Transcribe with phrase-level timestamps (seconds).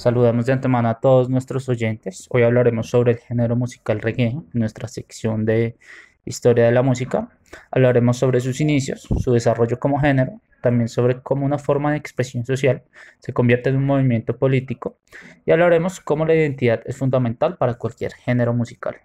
[0.00, 2.26] Saludamos de antemano a todos nuestros oyentes.
[2.30, 5.76] Hoy hablaremos sobre el género musical reggae, nuestra sección de
[6.24, 7.28] historia de la música.
[7.70, 12.46] Hablaremos sobre sus inicios, su desarrollo como género, también sobre cómo una forma de expresión
[12.46, 12.82] social
[13.18, 14.96] se convierte en un movimiento político
[15.44, 19.02] y hablaremos cómo la identidad es fundamental para cualquier género musical.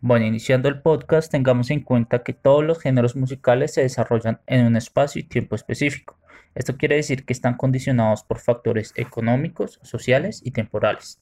[0.00, 4.64] Bueno, iniciando el podcast, tengamos en cuenta que todos los géneros musicales se desarrollan en
[4.64, 6.16] un espacio y tiempo específico.
[6.54, 11.20] Esto quiere decir que están condicionados por factores económicos, sociales y temporales.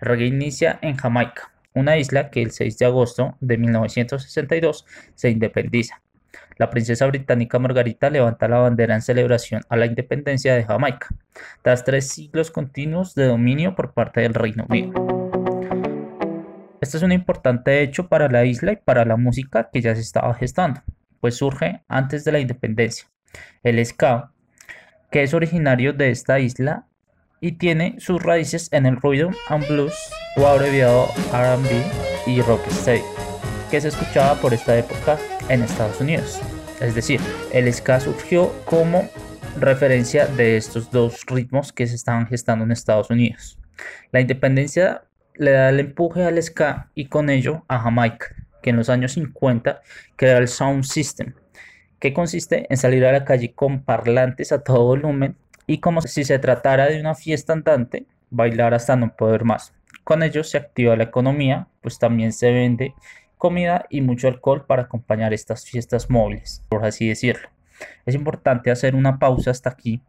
[0.00, 5.30] El reggae inicia en Jamaica, una isla que el 6 de agosto de 1962 se
[5.30, 6.02] independiza.
[6.56, 11.06] La princesa británica Margarita levanta la bandera en celebración a la independencia de Jamaica,
[11.62, 14.92] tras tres siglos continuos de dominio por parte del Reino Unido.
[16.80, 20.00] Este es un importante hecho para la isla y para la música que ya se
[20.00, 20.82] estaba gestando,
[21.20, 23.08] pues surge antes de la independencia.
[23.62, 24.32] El ska
[25.10, 26.86] que es originario de esta isla
[27.40, 29.94] y tiene sus raíces en el rhythm and blues
[30.36, 31.82] o abreviado R&B
[32.26, 33.02] y rocksteady,
[33.70, 35.18] que se escuchaba por esta época
[35.48, 36.40] en Estados Unidos.
[36.80, 37.20] Es decir,
[37.52, 39.08] el ska surgió como
[39.58, 43.58] referencia de estos dos ritmos que se estaban gestando en Estados Unidos.
[44.12, 45.02] La independencia
[45.34, 48.26] le da el empuje al ska y con ello a Jamaica,
[48.62, 49.80] que en los años 50
[50.16, 51.34] crea el Sound System,
[51.98, 56.24] que consiste en salir a la calle con parlantes a todo volumen y como si
[56.24, 59.74] se tratara de una fiesta andante, bailar hasta no poder más.
[60.04, 62.94] Con ello se activa la economía, pues también se vende
[63.36, 67.48] comida y mucho alcohol para acompañar estas fiestas móviles, por así decirlo.
[68.06, 70.02] Es importante hacer una pausa hasta aquí,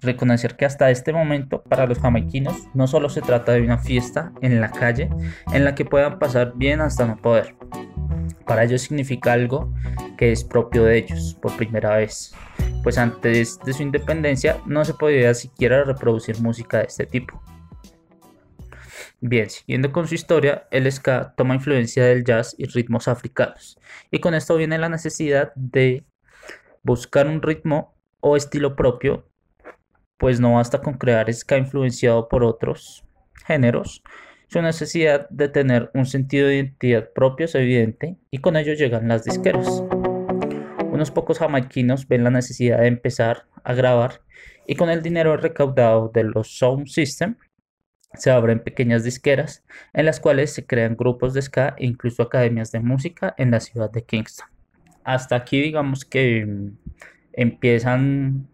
[0.00, 4.32] reconocer que hasta este momento para los jamaiquinos no solo se trata de una fiesta
[4.42, 5.08] en la calle
[5.52, 7.54] en la que puedan pasar bien hasta no poder.
[8.46, 9.72] Para ellos significa algo
[10.20, 12.34] que es propio de ellos por primera vez,
[12.82, 17.42] pues antes de su independencia no se podía siquiera reproducir música de este tipo.
[19.22, 23.78] Bien, siguiendo con su historia, el ska toma influencia del jazz y ritmos africanos,
[24.10, 26.04] y con esto viene la necesidad de
[26.82, 29.26] buscar un ritmo o estilo propio,
[30.18, 33.06] pues no basta con crear ska influenciado por otros
[33.46, 34.02] géneros,
[34.48, 39.08] su necesidad de tener un sentido de identidad propio es evidente y con ello llegan
[39.08, 39.82] las disqueras.
[41.00, 44.20] Unos pocos jamaiquinos ven la necesidad de empezar a grabar
[44.66, 47.36] y con el dinero recaudado de los Sound System
[48.12, 52.70] se abren pequeñas disqueras en las cuales se crean grupos de ska e incluso academias
[52.70, 54.46] de música en la ciudad de Kingston.
[55.02, 56.76] Hasta aquí digamos que mm,
[57.32, 58.46] empiezan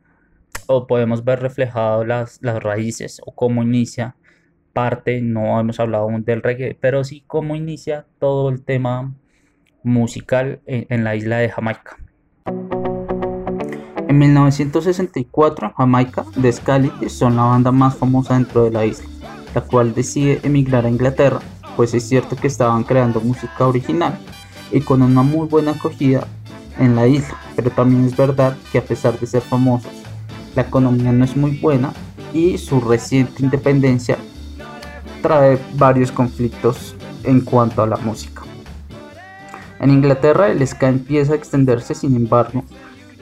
[0.68, 4.14] o podemos ver reflejado las, las raíces o cómo inicia
[4.72, 9.16] parte, no hemos hablado aún del reggae, pero sí cómo inicia todo el tema
[9.82, 11.96] musical en, la isla de Jamaica.
[14.08, 19.08] En 1964, Jamaica The Scality son la banda más famosa dentro de la isla,
[19.52, 21.40] la cual decide emigrar a Inglaterra,
[21.76, 24.16] pues es cierto que estaban creando música original
[24.70, 26.28] y con una muy buena acogida
[26.78, 29.90] en la isla, pero también es verdad que a pesar de ser famosos,
[30.54, 31.92] la economía no es muy buena
[32.32, 34.18] y su reciente independencia
[35.20, 36.94] trae varios conflictos
[37.24, 38.42] en cuanto a la música.
[39.80, 42.62] En Inglaterra el ska empieza a extenderse, sin embargo,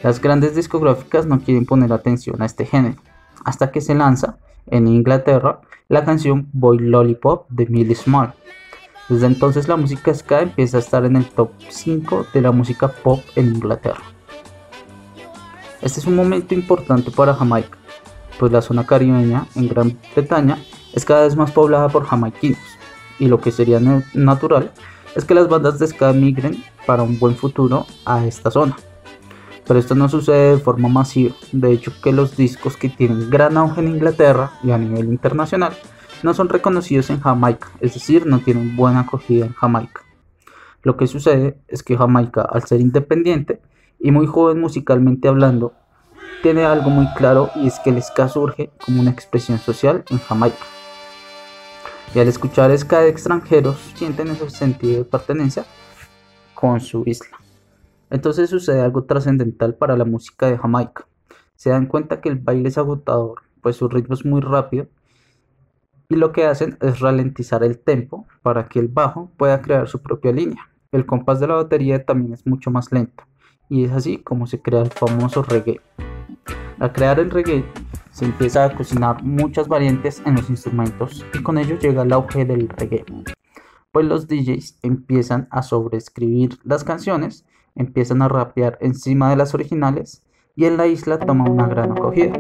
[0.05, 3.01] las grandes discográficas no quieren poner atención a este género,
[3.43, 8.35] hasta que se lanza en Inglaterra la canción Boy Lollipop de Millie Small.
[9.09, 12.89] Desde entonces la música ska empieza a estar en el top 5 de la música
[12.89, 14.03] pop en Inglaterra.
[15.81, 17.79] Este es un momento importante para Jamaica,
[18.39, 20.59] pues la zona caribeña en Gran Bretaña
[20.93, 22.59] es cada vez más poblada por jamaiquinos,
[23.19, 23.81] y lo que sería
[24.13, 24.71] natural
[25.17, 28.77] es que las bandas de ska migren para un buen futuro a esta zona.
[29.67, 33.57] Pero esto no sucede de forma masiva, de hecho que los discos que tienen gran
[33.57, 35.75] auge en Inglaterra y a nivel internacional
[36.23, 40.03] no son reconocidos en Jamaica, es decir, no tienen buena acogida en Jamaica.
[40.83, 43.61] Lo que sucede es que Jamaica, al ser independiente
[43.99, 45.73] y muy joven musicalmente hablando,
[46.43, 50.19] tiene algo muy claro y es que el ska surge como una expresión social en
[50.19, 50.65] Jamaica
[52.15, 55.65] y al escuchar ska de extranjeros sienten ese sentido de pertenencia
[56.55, 57.44] con su isla.
[58.15, 61.09] Entonces sucede algo trascendental para la música de Jamaica.
[61.57, 64.87] Se dan cuenta que el baile es agotador, pues su ritmo es muy rápido
[66.09, 70.01] y lo que hacen es ralentizar el tempo para que el bajo pueda crear su
[70.01, 70.71] propia línea.
[70.93, 73.25] El compás de la batería también es mucho más lento
[73.69, 75.81] y es así como se crea el famoso reggae.
[76.79, 77.65] Al crear el reggae
[78.13, 82.45] se empieza a cocinar muchas variantes en los instrumentos y con ello llega el auge
[82.45, 83.05] del reggae.
[83.91, 87.45] Pues los DJs empiezan a sobreescribir las canciones,
[87.75, 90.23] empiezan a rapear encima de las originales
[90.57, 92.33] y en la isla toma una gran acogida.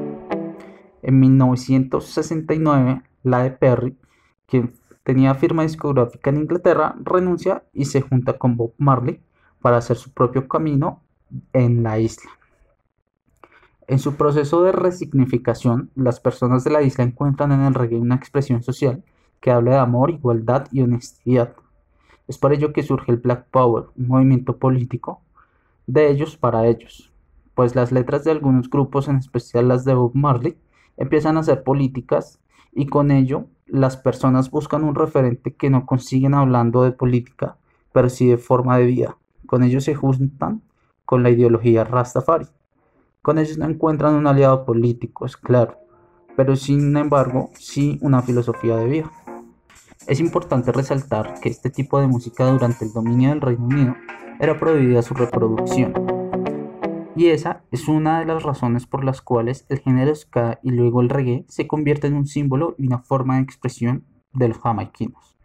[1.02, 3.98] En 1969, la de Perry,
[4.46, 9.20] quien tenía firma discográfica en Inglaterra, renuncia y se junta con Bob Marley
[9.60, 11.02] para hacer su propio camino
[11.52, 12.30] en la isla.
[13.86, 18.14] En su proceso de resignificación, las personas de la isla encuentran en el reggae una
[18.14, 19.04] expresión social
[19.40, 21.54] que habla de amor, igualdad y honestidad.
[22.26, 25.20] Es por ello que surge el Black Power, un movimiento político
[25.86, 27.12] de ellos para ellos,
[27.54, 30.56] pues las letras de algunos grupos, en especial las de Bob Marley,
[30.96, 32.40] empiezan a ser políticas
[32.72, 37.56] y con ello las personas buscan un referente que no consiguen hablando de política,
[37.92, 39.16] pero sí de forma de vida.
[39.46, 40.62] Con ellos se juntan
[41.04, 42.46] con la ideología Rastafari.
[43.22, 45.78] Con ellos no encuentran un aliado político, es claro,
[46.36, 49.10] pero sin embargo sí una filosofía de vida.
[50.06, 53.96] Es importante resaltar que este tipo de música durante el dominio del Reino Unido
[54.38, 55.94] era prohibida su reproducción.
[57.16, 61.00] Y esa es una de las razones por las cuales el género ska y luego
[61.00, 64.04] el reggae se convierte en un símbolo y una forma de expresión
[64.34, 65.38] de los jamaiquinos.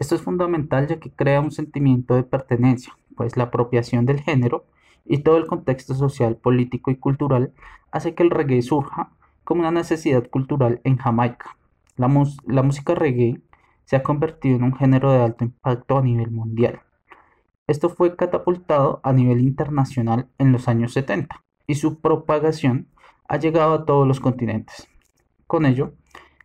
[0.00, 4.64] Esto es fundamental ya que crea un sentimiento de pertenencia, pues la apropiación del género
[5.04, 7.52] y todo el contexto social, político y cultural
[7.92, 9.10] hace que el reggae surja
[9.44, 11.56] como una necesidad cultural en Jamaica.
[11.96, 12.08] La,
[12.46, 13.40] la música reggae
[13.84, 16.82] se ha convertido en un género de alto impacto a nivel mundial.
[17.66, 22.88] Esto fue catapultado a nivel internacional en los años 70 y su propagación
[23.28, 24.86] ha llegado a todos los continentes.
[25.46, 25.94] Con ello,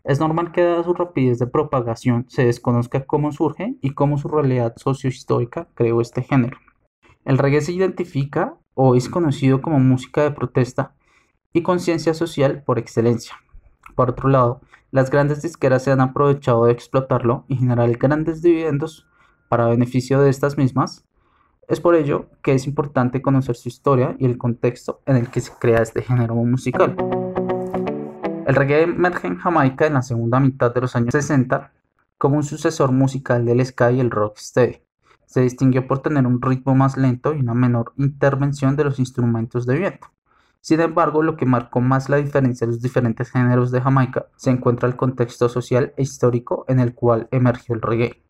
[0.03, 4.29] es normal que dada su rapidez de propagación se desconozca cómo surge y cómo su
[4.29, 6.57] realidad sociohistórica creó este género.
[7.25, 10.95] El reggae se identifica o es conocido como música de protesta
[11.51, 13.35] y conciencia social por excelencia.
[13.99, 14.61] Por otro lado,
[14.91, 19.05] las grandes disqueras se han aprovechado de explotarlo y generar grandes dividendos
[19.49, 21.05] para beneficio de estas mismas.
[21.67, 25.41] Es por ello que es importante conocer su historia y el contexto en el que
[25.41, 26.95] se crea este género musical.
[28.47, 31.73] El reggae emerge en Jamaica en la segunda mitad de los años 60
[32.17, 34.77] como un sucesor musical del ska y el rocksteady.
[35.25, 39.65] Se distinguió por tener un ritmo más lento y una menor intervención de los instrumentos
[39.65, 40.07] de viento.
[40.61, 44.51] Sin embargo, lo que marcó más la diferencia de los diferentes géneros de Jamaica se
[44.51, 48.23] encuentra el contexto social e histórico en el cual emergió el reggae.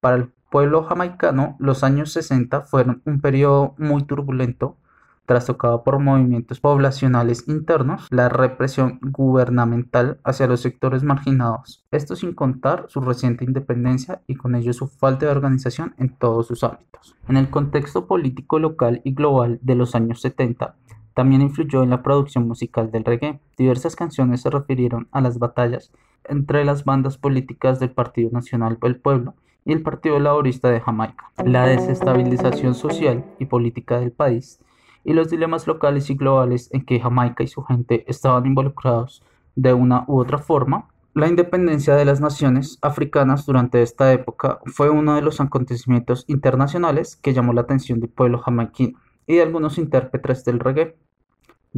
[0.00, 4.78] Para el pueblo jamaicano, los años 60 fueron un periodo muy turbulento,
[5.26, 12.86] trastocado por movimientos poblacionales internos, la represión gubernamental hacia los sectores marginados, esto sin contar
[12.88, 17.16] su reciente independencia y con ello su falta de organización en todos sus ámbitos.
[17.28, 20.76] En el contexto político local y global de los años 70,
[21.16, 23.40] también influyó en la producción musical del reggae.
[23.56, 25.90] Diversas canciones se refirieron a las batallas
[26.24, 29.32] entre las bandas políticas del Partido Nacional del Pueblo
[29.64, 34.60] y el Partido Laborista de Jamaica, la desestabilización social y política del país
[35.04, 39.22] y los dilemas locales y globales en que Jamaica y su gente estaban involucrados
[39.54, 40.90] de una u otra forma.
[41.14, 47.16] La independencia de las naciones africanas durante esta época fue uno de los acontecimientos internacionales
[47.16, 50.94] que llamó la atención del pueblo jamaiquino y de algunos intérpretes del reggae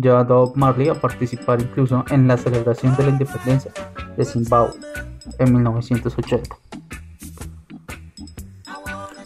[0.01, 3.73] llevando a Bob Marley a participar incluso en la celebración de la independencia
[4.17, 4.75] de Zimbabue
[5.39, 6.57] en 1980.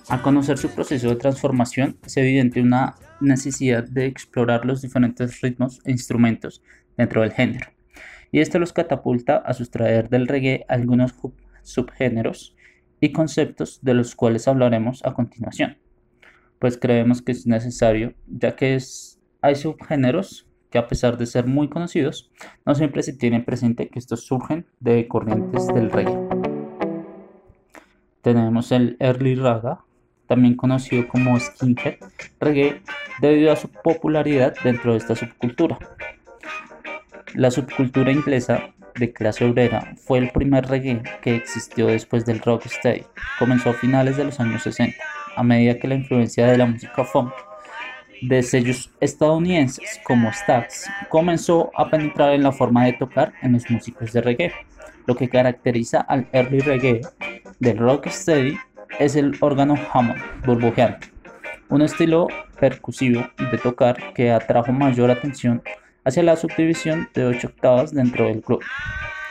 [0.09, 5.81] Al conocer su proceso de transformación, es evidente una necesidad de explorar los diferentes ritmos
[5.85, 6.63] e instrumentos
[6.97, 7.69] dentro del género,
[8.31, 11.15] y esto los catapulta a sustraer del reggae algunos
[11.63, 12.57] subgéneros
[13.01, 15.79] y conceptos de los cuales hablaremos a continuación,
[16.59, 21.47] pues creemos que es necesario, ya que es, hay subgéneros que a pesar de ser
[21.47, 22.31] muy conocidos,
[22.65, 26.19] no siempre se tiene presente que estos surgen de corrientes del reggae.
[28.23, 29.85] Tenemos el early raga,
[30.27, 31.97] también conocido como skinhead
[32.41, 32.83] reggae,
[33.21, 35.79] debido a su popularidad dentro de esta subcultura.
[37.35, 43.05] La subcultura inglesa de clase obrera fue el primer reggae que existió después del rocksteady.
[43.39, 44.97] Comenzó a finales de los años 60,
[45.37, 47.33] a medida que la influencia de la música funk
[48.23, 53.69] de sellos estadounidenses como Stax comenzó a penetrar en la forma de tocar en los
[53.71, 54.53] músicos de reggae.
[55.07, 57.01] Lo que caracteriza al early reggae
[57.59, 58.57] del rocksteady
[58.99, 61.09] es el órgano Hammond burbujeante,
[61.69, 62.29] un estilo
[62.61, 65.63] percusivo de tocar que atrajo mayor atención
[66.05, 68.65] hacia la subdivisión de 8 octavas dentro del grupo.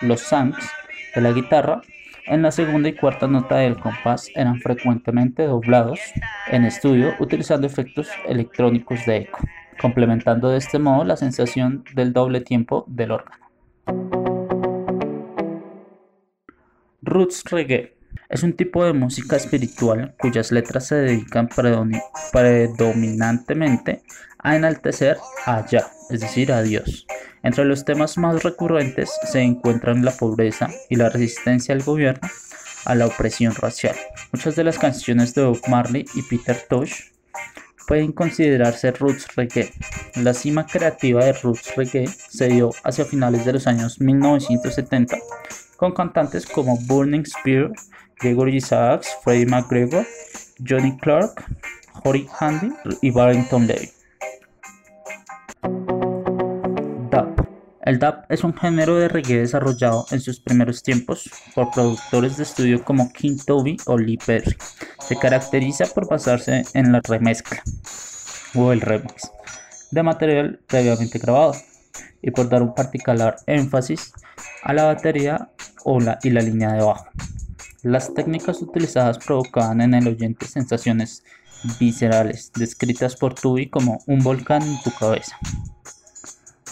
[0.02, 0.70] Los samples
[1.16, 1.82] de la guitarra
[2.32, 6.00] en la segunda y cuarta nota del compás eran frecuentemente doblados
[6.48, 9.40] en estudio utilizando efectos electrónicos de eco,
[9.82, 13.52] complementando de este modo la sensación del doble tiempo del órgano.
[17.02, 17.98] Roots Reggae
[18.30, 21.50] es un tipo de música espiritual cuyas letras se dedican
[22.32, 24.04] predominantemente
[24.40, 27.06] a enaltecer a Yah, es decir, a Dios,
[27.44, 32.30] Entre los temas más recurrentes se encuentran la pobreza y la resistencia al gobierno
[32.86, 33.96] a la opresión racial.
[34.32, 37.12] Muchas de las canciones de Bob Marley y Peter Tosh
[37.88, 39.72] pueden considerarse roots reggae.
[40.16, 45.18] La cima creativa de roots reggae se dio hacia finales de los años 1970
[45.78, 47.72] con cantantes como Burning Spear,
[48.20, 50.06] Gregory Isaacs, Freddie McGregor,
[50.68, 51.44] Johnny Clark,
[52.04, 52.72] Horace Handy
[53.02, 53.90] y Barrington Levy.
[57.84, 62.44] El dub es un género de reggae desarrollado en sus primeros tiempos por productores de
[62.44, 64.56] estudio como King Toby o Lee Perry.
[65.00, 67.64] Se caracteriza por basarse en la remezcla
[68.54, 69.32] o el remix
[69.90, 71.54] de material previamente grabado
[72.22, 74.14] y por dar un particular énfasis
[74.64, 75.50] a la batería
[75.84, 77.08] o la, y la línea de bajo.
[77.82, 81.24] Las técnicas utilizadas provocaban en el oyente sensaciones
[81.80, 85.36] viscerales, descritas por Tubi como un volcán en tu cabeza.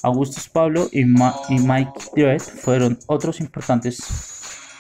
[0.03, 3.99] Augustus Pablo y, Mike Direct fueron otros importantes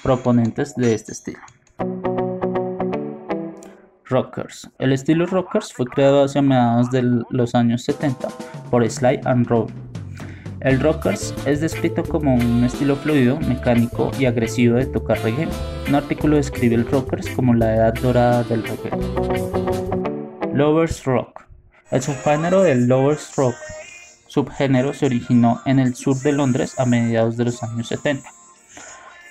[0.03, 1.39] proponentes de este estilo.
[4.05, 4.69] Rockers.
[4.79, 8.27] El estilo Rockers fue creado hacia mediados de los años 70
[8.71, 9.67] por Sly and Roll,
[10.61, 15.47] el rockers es descrito como un estilo fluido, mecánico y agresivo de tocar reggae.
[15.87, 18.91] Un artículo describe el rockers como la edad dorada del reggae.
[20.53, 21.45] Lovers Rock.
[21.91, 23.55] El subgénero del Lovers Rock
[24.29, 28.29] subgénero se originó en el sur de Londres a mediados de los años 70.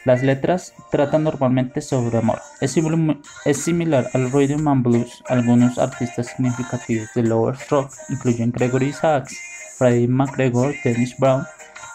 [0.04, 2.40] Las letras tratan normalmente sobre amor.
[2.60, 5.22] Es, similar al rhythm and blues.
[5.28, 9.36] Algunos artistas significativos de Lovers Rock incluyen Gregory Isaacs,
[9.76, 11.44] Freddie McGregor, Dennis Brown,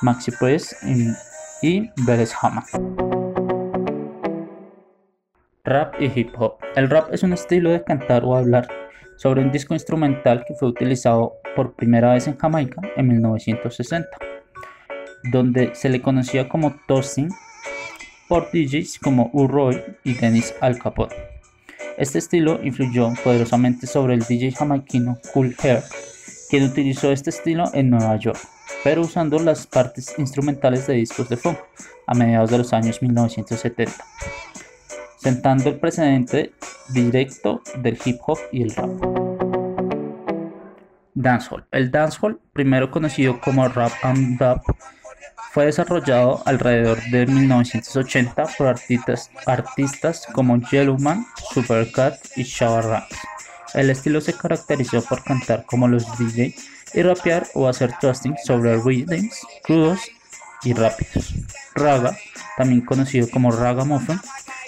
[0.02, 0.74] Maxi Priest
[1.62, 2.68] y Beres Hammond.
[5.66, 6.58] Rap y hip hop.
[6.76, 8.68] El rap es un estilo de cantar o hablar
[9.18, 14.10] sobre un disco instrumental que fue utilizado por primera vez en Jamaica en 1960,
[15.32, 17.30] donde se le conocía como toasting
[18.28, 21.16] por DJs como U-Roy y Dennis Al Capone.
[21.98, 25.84] Este estilo influyó poderosamente sobre el DJ jamaiquino Cool Hair
[26.54, 28.38] quien utilizó este estilo en Nueva York,
[28.84, 31.58] pero usando las partes instrumentales de discos de funk
[32.06, 33.92] a mediados de los años 1970,
[35.24, 36.54] sentando el precedente
[36.90, 38.90] directo del hip hop y el rap.
[41.14, 41.66] Dancehall.
[41.72, 44.62] El dancehall, primero conocido como rap and dub,
[45.54, 53.18] fue desarrollado alrededor de 1980 por artistas, como Yellowman, Supercat y Shabba Ranks.
[53.76, 56.54] El estilo se caracterizó por cantar como los DJ
[56.94, 60.02] y rapear o hacer toasting sobre rhythms crudos
[60.64, 61.34] y rápidos.
[61.76, 62.18] Raga,
[62.58, 64.20] también conocido como ragamuffin,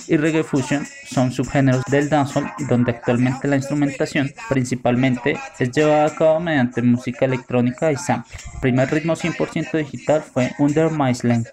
[0.07, 6.15] y reggae fusion son subgéneros del dancehall donde actualmente la instrumentación principalmente es llevada a
[6.15, 8.35] cabo mediante música electrónica y sample.
[8.55, 11.45] El primer ritmo 100% digital fue Under My Slang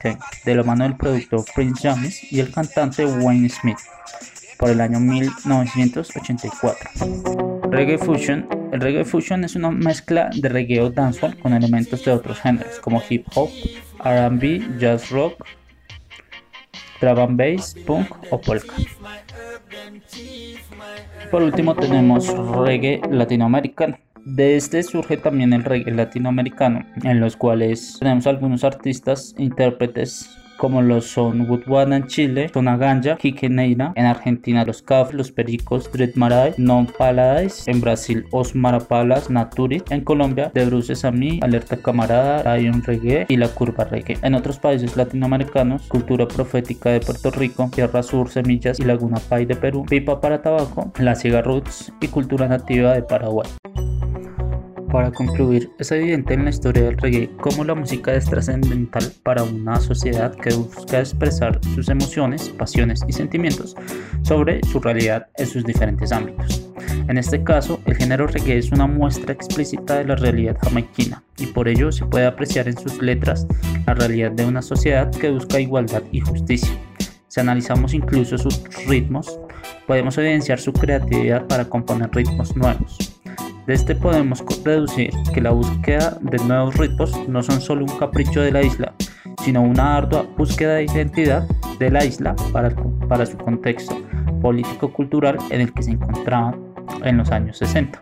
[0.44, 3.78] de la mano del productor Prince James y el cantante Wayne Smith
[4.58, 6.90] por el año 1984.
[7.70, 8.46] Reggae Fusion.
[8.72, 12.80] El reggae fusion es una mezcla de reggae o dancehall con elementos de otros géneros
[12.80, 13.50] como hip hop,
[14.02, 15.44] R&B, jazz rock,
[17.02, 18.74] drum and bass, punk o polka.
[21.30, 22.28] Por último tenemos
[22.64, 23.98] reggae latinoamericano.
[24.24, 30.30] De este surge también el reggae latinoamericano, en los cuales tenemos algunos artistas, intérpretes
[30.62, 33.18] como los son Woodwana en Chile, Zona Ganja,
[33.50, 39.28] Neira, en Argentina Los Caf, Los Pericos, Dread Marai, Non Paladise, en Brasil Osmara Palas,
[39.28, 44.18] Naturi, en Colombia De Bruces a mí, Alerta Camarada, un Reggae y La Curva Reggae.
[44.22, 49.46] En otros países latinoamericanos, Cultura Profética de Puerto Rico, Tierra Sur, Semillas y Laguna Pai
[49.46, 53.48] de Perú, Pipa para Tabaco, La Ciega Roots y Cultura Nativa de Paraguay.
[54.92, 59.42] Para concluir, es evidente en la historia del reggae cómo la música es trascendental para
[59.42, 63.74] una sociedad que busca expresar sus emociones, pasiones y sentimientos
[64.20, 66.68] sobre su realidad en sus diferentes ámbitos.
[67.08, 71.46] En este caso, el género reggae es una muestra explícita de la realidad jamaiquina y
[71.46, 73.46] por ello se puede apreciar en sus letras
[73.86, 76.76] la realidad de una sociedad que busca igualdad y justicia.
[77.28, 79.40] Si analizamos incluso sus ritmos,
[79.86, 83.11] podemos evidenciar su creatividad para componer ritmos nuevos
[83.66, 88.40] de este podemos deducir que la búsqueda de nuevos ritmos no son solo un capricho
[88.40, 88.94] de la isla,
[89.44, 91.46] sino una ardua búsqueda de identidad
[91.78, 92.70] de la isla para,
[93.08, 93.96] para su contexto
[94.40, 96.60] político-cultural en el que se encontraban
[97.04, 98.00] en los años 60.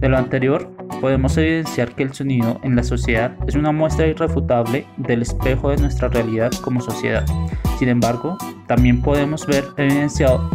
[0.00, 4.86] De lo anterior, podemos evidenciar que el sonido en la sociedad es una muestra irrefutable
[4.96, 7.24] del espejo de nuestra realidad como sociedad.
[7.78, 10.50] Sin embargo, también podemos ver evidenciado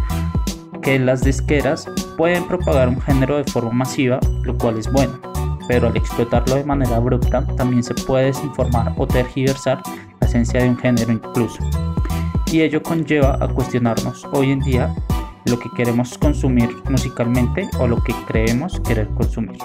[0.82, 5.20] que las disqueras pueden propagar un género de forma masiva, lo cual es bueno.
[5.68, 9.80] pero al explotarlo de manera abrupta también se puede desinformar o tergiversar
[10.20, 11.60] la esencia de un género incluso.
[12.52, 14.96] Y ello conlleva a cuestionarnos hoy en día
[15.46, 19.60] lo que queremos consumir musicalmente o lo que creemos querer consumir.